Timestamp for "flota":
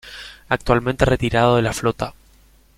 1.73-2.15